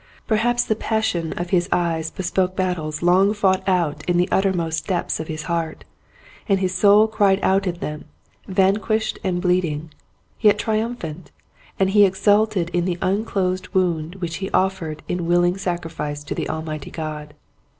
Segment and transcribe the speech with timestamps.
[0.25, 5.19] Perhaps the passion of his eyes bespoke battles long fought out in the uttermost depths
[5.19, 5.83] of his heart,
[6.49, 8.05] and his soul cried out in them,
[8.47, 9.91] vanquished and bleeding,
[10.39, 11.25] yet tri umphant,
[11.79, 16.89] and he exulted in the unclosed wound which he offered in willing sacrifice to Almighty
[16.89, 17.35] God.